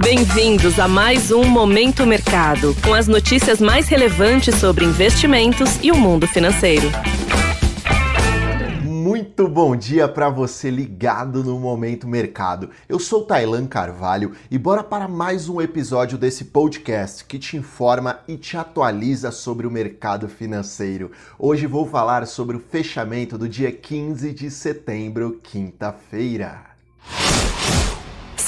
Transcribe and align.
Bem-vindos 0.00 0.78
a 0.78 0.86
mais 0.86 1.32
um 1.32 1.44
Momento 1.44 2.06
Mercado, 2.06 2.74
com 2.84 2.94
as 2.94 3.08
notícias 3.08 3.60
mais 3.60 3.88
relevantes 3.88 4.54
sobre 4.54 4.84
investimentos 4.84 5.82
e 5.82 5.90
o 5.90 5.96
mundo 5.96 6.26
financeiro. 6.26 6.86
Muito 8.84 9.48
bom 9.48 9.74
dia 9.74 10.06
para 10.06 10.30
você 10.30 10.70
ligado 10.70 11.42
no 11.42 11.58
Momento 11.58 12.06
Mercado. 12.06 12.70
Eu 12.88 13.00
sou 13.00 13.24
Tailan 13.24 13.66
Carvalho 13.66 14.32
e 14.50 14.56
bora 14.56 14.84
para 14.84 15.08
mais 15.08 15.48
um 15.48 15.60
episódio 15.60 16.16
desse 16.16 16.46
podcast 16.46 17.24
que 17.24 17.38
te 17.38 17.56
informa 17.56 18.20
e 18.28 18.36
te 18.36 18.56
atualiza 18.56 19.32
sobre 19.32 19.66
o 19.66 19.70
mercado 19.70 20.28
financeiro. 20.28 21.10
Hoje 21.36 21.66
vou 21.66 21.86
falar 21.86 22.26
sobre 22.26 22.56
o 22.56 22.60
fechamento 22.60 23.36
do 23.36 23.48
dia 23.48 23.72
15 23.72 24.32
de 24.32 24.48
setembro, 24.48 25.40
quinta-feira. 25.42 26.77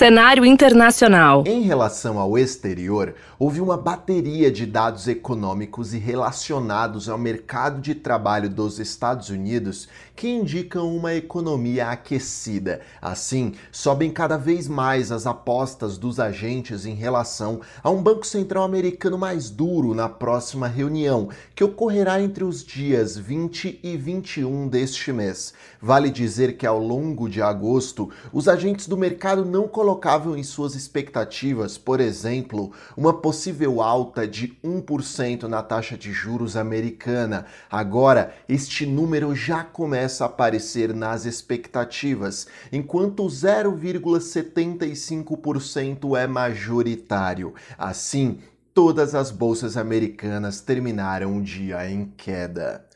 Cenário 0.00 0.46
internacional. 0.46 1.44
Em 1.46 1.60
relação 1.60 2.18
ao 2.18 2.38
exterior, 2.38 3.14
houve 3.38 3.60
uma 3.60 3.76
bateria 3.76 4.50
de 4.50 4.64
dados 4.64 5.06
econômicos 5.06 5.92
e 5.92 5.98
relacionados 5.98 7.06
ao 7.06 7.18
mercado 7.18 7.82
de 7.82 7.94
trabalho 7.94 8.48
dos 8.48 8.78
Estados 8.78 9.28
Unidos 9.28 9.90
que 10.16 10.26
indicam 10.26 10.94
uma 10.96 11.14
economia 11.14 11.90
aquecida. 11.90 12.80
Assim, 13.00 13.52
sobem 13.70 14.10
cada 14.10 14.38
vez 14.38 14.66
mais 14.68 15.12
as 15.12 15.26
apostas 15.26 15.98
dos 15.98 16.18
agentes 16.18 16.86
em 16.86 16.94
relação 16.94 17.60
a 17.82 17.90
um 17.90 18.02
Banco 18.02 18.26
Central 18.26 18.64
americano 18.64 19.18
mais 19.18 19.50
duro 19.50 19.94
na 19.94 20.08
próxima 20.08 20.66
reunião, 20.66 21.28
que 21.54 21.64
ocorrerá 21.64 22.22
entre 22.22 22.42
os 22.42 22.64
dias 22.64 23.18
20 23.18 23.80
e 23.82 23.96
21 23.98 24.66
deste 24.66 25.12
mês. 25.12 25.52
Vale 25.80 26.08
dizer 26.08 26.56
que 26.56 26.66
ao 26.66 26.78
longo 26.78 27.28
de 27.28 27.42
agosto, 27.42 28.10
os 28.32 28.48
agentes 28.48 28.86
do 28.86 28.96
mercado 28.96 29.44
não 29.44 29.68
colocaram 29.68 29.89
colocavam 29.90 30.36
em 30.36 30.44
suas 30.44 30.76
expectativas, 30.76 31.76
por 31.76 31.98
exemplo, 31.98 32.70
uma 32.96 33.12
possível 33.12 33.82
alta 33.82 34.24
de 34.24 34.56
1% 34.64 35.48
na 35.48 35.64
taxa 35.64 35.98
de 35.98 36.12
juros 36.12 36.56
americana. 36.56 37.44
Agora, 37.68 38.32
este 38.48 38.86
número 38.86 39.34
já 39.34 39.64
começa 39.64 40.22
a 40.22 40.28
aparecer 40.28 40.94
nas 40.94 41.24
expectativas, 41.24 42.46
enquanto 42.70 43.26
0,75% 43.26 46.16
é 46.16 46.28
majoritário. 46.28 47.52
Assim, 47.76 48.38
todas 48.72 49.16
as 49.16 49.32
bolsas 49.32 49.76
americanas 49.76 50.60
terminaram 50.60 51.36
o 51.36 51.42
dia 51.42 51.90
em 51.90 52.12
queda. 52.16 52.88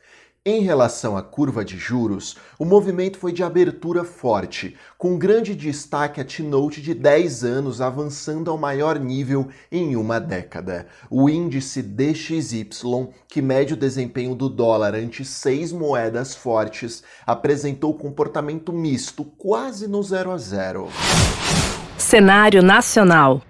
Em 0.47 0.61
relação 0.61 1.17
à 1.17 1.23
curva 1.23 1.65
de 1.65 1.75
juros, 1.75 2.37
o 2.59 2.65
movimento 2.65 3.17
foi 3.17 3.31
de 3.31 3.41
abertura 3.41 4.03
forte, 4.03 4.77
com 4.95 5.17
grande 5.17 5.55
destaque 5.55 6.21
a 6.21 6.23
T-Note 6.23 6.83
de 6.83 6.93
10 6.93 7.43
anos 7.43 7.81
avançando 7.81 8.51
ao 8.51 8.55
maior 8.55 8.99
nível 8.99 9.47
em 9.71 9.95
uma 9.95 10.19
década. 10.19 10.85
O 11.09 11.27
índice 11.27 11.81
DXY, 11.81 12.69
que 13.27 13.41
mede 13.41 13.73
o 13.73 13.75
desempenho 13.75 14.35
do 14.35 14.47
dólar 14.47 14.93
ante 14.93 15.25
seis 15.25 15.71
moedas 15.71 16.35
fortes, 16.35 17.01
apresentou 17.25 17.95
comportamento 17.95 18.71
misto, 18.71 19.23
quase 19.23 19.87
no 19.87 20.03
zero 20.03 20.29
a 20.29 20.37
zero. 20.37 20.89
Cenário 21.97 22.61
nacional. 22.61 23.41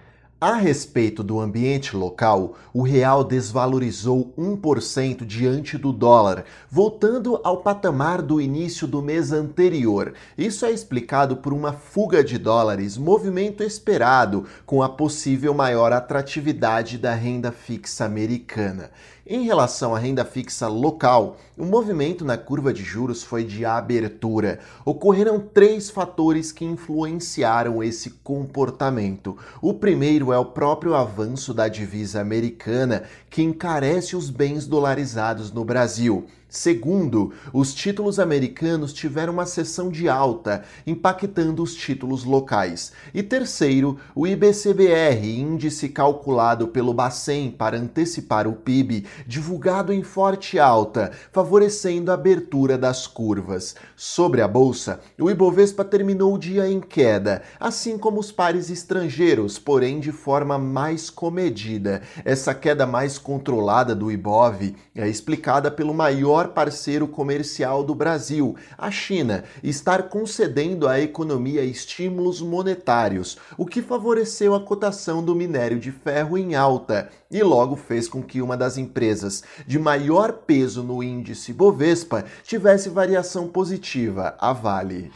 A 0.46 0.54
respeito 0.54 1.24
do 1.24 1.40
ambiente 1.40 1.98
local, 1.98 2.54
o 2.72 2.84
real 2.84 3.24
desvalorizou 3.24 4.32
1% 4.38 5.26
diante 5.26 5.76
do 5.76 5.92
dólar, 5.92 6.46
voltando 6.70 7.42
ao 7.44 7.64
patamar 7.64 8.22
do 8.22 8.40
início 8.40 8.86
do 8.86 9.02
mês 9.02 9.32
anterior. 9.32 10.14
Isso 10.38 10.64
é 10.64 10.70
explicado 10.70 11.38
por 11.38 11.52
uma 11.52 11.74
fuga 11.74 12.24
de 12.24 12.38
dólares, 12.38 12.96
movimento 12.96 13.64
esperado 13.64 14.46
com 14.68 14.84
a 14.84 14.90
possível 14.90 15.52
maior 15.52 15.92
atratividade 15.92 17.00
da 17.00 17.16
renda 17.16 17.52
fixa 17.52 18.06
americana. 18.06 18.92
Em 19.28 19.42
relação 19.42 19.96
à 19.96 19.98
renda 19.98 20.24
fixa 20.24 20.68
local, 20.68 21.38
o 21.58 21.66
movimento 21.66 22.24
na 22.24 22.38
curva 22.38 22.72
de 22.72 22.84
juros 22.84 23.24
foi 23.24 23.44
de 23.44 23.66
abertura. 23.66 24.60
Ocorreram 24.86 25.40
três 25.40 25.90
fatores 25.90 26.52
que 26.52 26.64
influenciaram 26.64 27.82
esse 27.82 28.12
comportamento. 28.24 29.36
O 29.60 29.74
primeiro 29.74 30.32
é 30.36 30.38
o 30.38 30.46
próprio 30.46 30.94
avanço 30.94 31.54
da 31.54 31.68
divisa 31.68 32.20
americana, 32.20 33.04
que 33.30 33.42
encarece 33.42 34.16
os 34.16 34.30
bens 34.30 34.68
dolarizados 34.68 35.52
no 35.52 35.64
Brasil. 35.64 36.28
Segundo, 36.56 37.34
os 37.52 37.74
títulos 37.74 38.18
americanos 38.18 38.94
tiveram 38.94 39.34
uma 39.34 39.46
sessão 39.46 39.90
de 39.90 40.08
alta, 40.08 40.64
impactando 40.88 41.62
os 41.62 41.76
títulos 41.76 42.24
locais. 42.24 42.94
E 43.14 43.22
terceiro, 43.22 44.00
o 44.16 44.26
IBCBR, 44.26 45.38
índice 45.38 45.90
calculado 45.90 46.70
pelo 46.70 46.94
Bacen 46.94 47.52
para 47.52 47.78
antecipar 47.78 48.48
o 48.48 48.54
PIB, 48.54 49.06
divulgado 49.28 49.92
em 49.92 50.02
forte 50.02 50.58
alta, 50.58 51.12
favorecendo 51.30 52.10
a 52.10 52.14
abertura 52.14 52.78
das 52.78 53.06
curvas. 53.06 53.76
Sobre 53.94 54.42
a 54.42 54.48
bolsa, 54.48 55.02
o 55.20 55.30
Ibovespa 55.30 55.84
terminou 55.84 56.34
o 56.34 56.40
dia 56.40 56.70
em 56.70 56.80
queda, 56.80 57.42
assim 57.60 57.98
como 57.98 58.18
os 58.18 58.32
pares 58.32 58.70
estrangeiros, 58.70 59.60
porém 59.60 60.00
de 60.00 60.14
forma 60.14 60.58
mais 60.58 61.10
comedida. 61.10 62.02
Essa 62.24 62.56
queda 62.56 62.88
mais 62.88 63.18
controlada 63.18 63.94
do 63.94 64.10
Ibov 64.10 64.74
é 64.96 65.10
explicada 65.10 65.70
pelo 65.70 65.94
maior 65.94 66.45
maior 66.46 66.48
parceiro 66.48 67.08
comercial 67.08 67.84
do 67.84 67.96
Brasil, 67.96 68.56
a 68.78 68.92
China, 68.92 69.44
estar 69.64 70.04
concedendo 70.04 70.88
à 70.88 71.00
economia 71.00 71.64
estímulos 71.64 72.42
monetários, 72.42 73.38
o 73.58 73.66
que 73.66 73.82
favoreceu 73.82 74.54
a 74.54 74.60
cotação 74.60 75.24
do 75.24 75.36
minério 75.36 75.80
de 75.80 75.92
ferro 75.92 76.38
em 76.38 76.56
alta 76.56 77.10
e 77.32 77.42
logo 77.42 77.76
fez 77.76 78.08
com 78.08 78.22
que 78.22 78.42
uma 78.42 78.56
das 78.56 78.78
empresas 78.78 79.44
de 79.66 79.80
maior 79.80 80.32
peso 80.32 80.84
no 80.84 81.02
índice 81.02 81.52
Bovespa 81.52 82.24
tivesse 82.44 82.90
variação 82.90 83.48
positiva, 83.48 84.36
a 84.40 84.54
Vale 84.54 85.12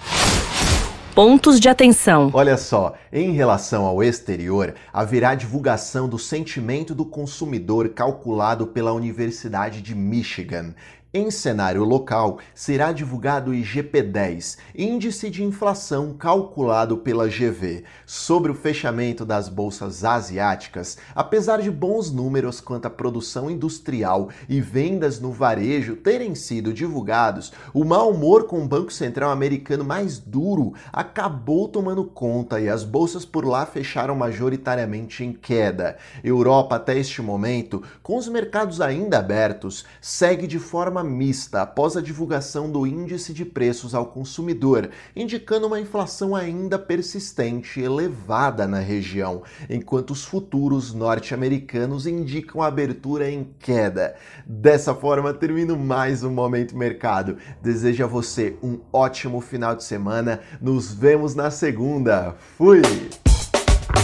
pontos 1.20 1.60
de 1.60 1.68
atenção. 1.68 2.32
Olha 2.34 2.56
só, 2.56 2.94
em 3.12 3.34
relação 3.34 3.84
ao 3.84 4.02
exterior, 4.02 4.74
haverá 4.94 5.36
divulgação 5.36 6.08
do 6.08 6.18
sentimento 6.18 6.96
do 6.96 7.04
consumidor 7.04 7.90
calculado 7.90 8.68
pela 8.68 8.94
Universidade 8.94 9.82
de 9.82 9.94
Michigan. 9.94 10.74
Em 11.12 11.32
cenário 11.32 11.84
local, 11.84 12.38
será 12.54 12.92
divulgado 12.92 13.50
o 13.50 13.54
IGP-10, 13.56 14.60
Índice 14.78 15.32
de 15.32 15.44
Inflação 15.44 16.14
calculado 16.14 16.98
pela 16.98 17.28
GV. 17.28 17.84
Sobre 18.06 18.52
o 18.52 18.54
fechamento 18.54 19.26
das 19.26 19.50
bolsas 19.50 20.04
asiáticas, 20.04 21.00
apesar 21.16 21.64
de 21.64 21.72
bons 21.72 22.12
números 22.12 22.62
quanto 22.62 22.86
à 22.86 22.92
produção 22.92 23.50
industrial 23.50 24.30
e 24.48 24.62
vendas 24.62 25.20
no 25.20 25.32
varejo 25.32 25.96
terem 25.96 26.36
sido 26.36 26.72
divulgados, 26.72 27.52
o 27.74 27.84
mau 27.84 28.12
humor 28.12 28.44
com 28.44 28.64
o 28.64 28.68
Banco 28.68 28.94
Central 28.94 29.32
americano 29.32 29.84
mais 29.84 30.20
duro 30.20 30.76
acabou 30.94 31.68
tomando 31.68 32.04
conta 32.06 32.62
e 32.62 32.70
as 32.70 32.84
bolsas 32.84 33.26
por 33.26 33.48
lá 33.48 33.66
fecharam 33.66 34.14
majoritariamente 34.14 35.24
em 35.24 35.34
queda. 35.34 35.98
Europa, 36.24 36.76
até 36.76 36.96
este 36.96 37.20
momento, 37.20 37.82
com 38.04 38.16
os 38.16 38.28
mercados 38.28 38.80
ainda 38.80 39.18
abertos, 39.18 39.86
segue 40.00 40.46
de 40.46 40.60
forma 40.60 40.99
forma 41.00 41.04
mista 41.04 41.62
após 41.62 41.96
a 41.96 42.02
divulgação 42.02 42.70
do 42.70 42.86
índice 42.86 43.34
de 43.34 43.46
preços 43.46 43.96
ao 43.96 44.08
consumidor, 44.08 44.90
indicando 45.16 45.68
uma 45.68 45.80
inflação 45.80 46.36
ainda 46.36 46.78
persistente 46.78 47.80
e 47.80 47.84
elevada 47.84 48.68
na 48.68 48.80
região, 48.80 49.44
enquanto 49.70 50.12
os 50.12 50.26
futuros 50.26 50.94
norte-americanos 50.94 52.06
indicam 52.06 52.62
abertura 52.62 53.30
em 53.30 53.48
queda. 53.60 54.16
Dessa 54.46 54.94
forma, 54.94 55.34
termino 55.34 55.78
mais 55.78 56.24
um 56.24 56.32
Momento 56.32 56.78
Mercado. 56.78 57.38
Desejo 57.62 58.04
a 58.04 58.08
você 58.08 58.56
um 58.62 58.80
ótimo 58.92 59.42
final 59.42 59.76
de 59.76 59.84
semana. 59.84 60.42
Nos 60.62 60.94
vemos 60.94 61.36
na 61.36 61.50
segunda. 61.52 62.36
Fui! 62.58 62.82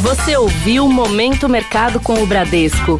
Você 0.01 0.35
ouviu 0.35 0.87
Momento 0.87 1.47
Mercado 1.47 1.99
com 1.99 2.21
o 2.21 2.27
Bradesco 2.27 2.99